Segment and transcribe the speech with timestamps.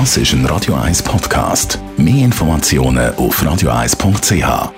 [0.00, 1.78] Das ist ein Radio 1 Podcast.
[1.96, 4.72] Mehr Informationen auf radio1.ch.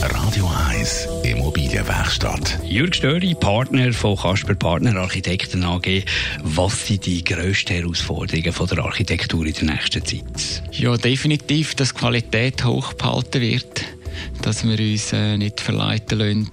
[0.00, 2.60] Radio 1 Immobilienwerkstatt.
[2.62, 6.04] Jürg Störi, Partner von Kasper Partner Architekten AG.
[6.44, 10.62] Was sind die grössten Herausforderungen von der Architektur in der nächsten Zeit?
[10.70, 13.97] Ja, definitiv, dass die Qualität hochgehalten wird
[14.42, 16.48] dass wir uns äh, nicht verleiten lassen,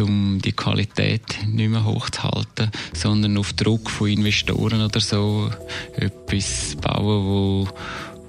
[0.00, 5.50] um die Qualität nicht mehr hochzuhalten, sondern auf Druck von Investoren oder so
[5.96, 7.68] etwas bauen, wo,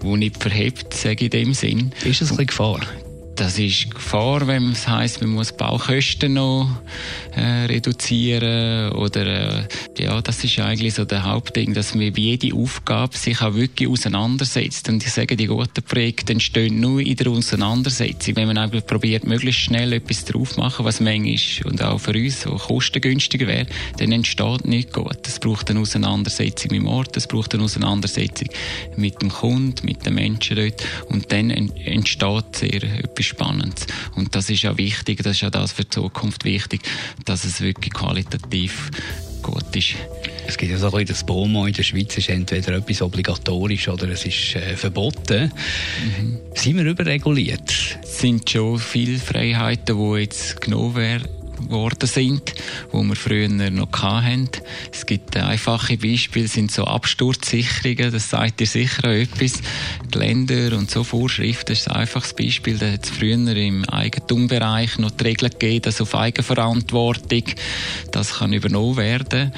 [0.02, 1.92] wo nicht verhebt, sage ich in dem Sinn.
[2.04, 2.80] Ist das eine Gefahr?
[3.36, 6.70] Das ist Gefahr, wenn es heisst, man muss Baukosten noch
[7.36, 13.18] äh, reduzieren oder äh, ja, das ist eigentlich so der Hauptding, dass man jede Aufgabe
[13.18, 18.36] sich auch wirklich auseinandersetzt und ich sage, die guten Projekte entstehen nur in der Auseinandersetzung,
[18.36, 22.42] wenn man einfach probiert, möglichst schnell etwas drauf machen, was manchmal und auch für uns
[22.42, 23.68] so kostengünstiger wäre,
[23.98, 25.20] dann entsteht nicht gut.
[25.26, 28.48] Es braucht eine Auseinandersetzung mit dem Ort, es braucht eine Auseinandersetzung
[28.96, 33.88] mit dem Kunden, mit den Menschen dort und dann entsteht sehr etwas Spannendes.
[34.16, 36.82] Und das ist ja wichtig, das ist ja das für die Zukunft wichtig,
[37.26, 38.90] dass es wirklich qualitativ
[39.42, 39.96] gut ist.
[40.48, 43.88] Es gibt ja so ein bisschen das Bomo in der Schweiz ist entweder etwas obligatorisch
[43.88, 45.52] oder es ist äh, verboten.
[46.20, 46.40] Mhm.
[46.56, 48.00] Sind wir überreguliert?
[48.02, 52.54] Es sind schon viele Freiheiten, die jetzt genommen werden geworden sind,
[52.92, 54.50] wo wir früher noch hatten.
[54.92, 59.62] Es gibt einfache Beispiele, sind so Absturzsicherungen, das sagt dir sicher auch etwas.
[60.12, 62.78] Geländer und so Vorschriften, das ist ein einfaches Beispiel.
[62.78, 67.44] Da hat es früher im Eigentumbereich noch die Regeln gegeben, dass auf Eigenverantwortung
[68.12, 69.52] das kann übernommen werden.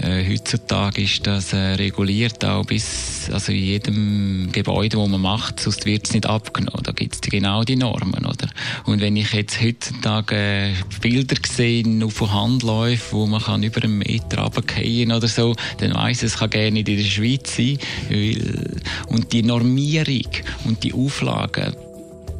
[0.00, 5.60] Äh, heutzutage ist das äh, reguliert auch bis, also in jedem Gebäude, wo man macht,
[5.60, 6.82] sonst wird es nicht abgenommen.
[6.82, 8.48] Da gibt es genau die Normen, oder?
[8.84, 13.98] Und wenn ich jetzt heutzutage äh, Bilder gesehen auf Handläufen, wo man kann über einen
[13.98, 17.78] Meter runterfallen oder so, dann weiss es kann gerne nicht in der Schweiz sein.
[18.08, 20.28] Weil, und die Normierung
[20.64, 21.74] und die Auflagen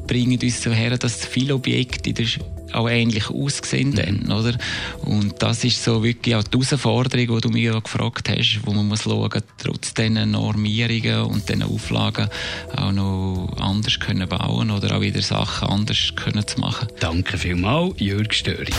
[0.07, 2.27] bringen uns so her, dass viele Objekte in der
[2.73, 4.33] auch ähnlich aussehen dann, mhm.
[4.33, 4.57] oder?
[5.03, 8.73] Und das ist so wirklich auch die Herausforderung, die du mich ja gefragt hast, wo
[8.73, 12.29] man muss schauen, trotz diesen Normierungen und diesen Auflagen
[12.77, 13.32] auch noch
[13.73, 16.89] anders können bauen oder auch wieder Sachen anders können zu machen.
[17.01, 18.73] Danke vielmals, Jürg Störi.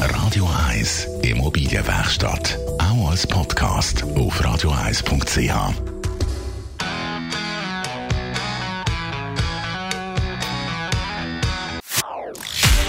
[0.00, 5.74] Radio 1 Immobilienwerkstatt, auch als Podcast auf radio1.ch.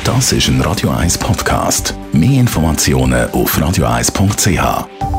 [0.03, 1.95] Das ist ein Radio 1 Podcast.
[2.11, 5.12] Mehr Informationen auf radio1.ch.